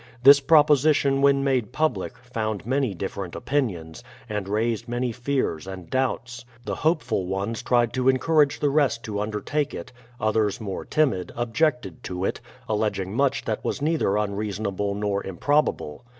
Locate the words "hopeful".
6.73-7.27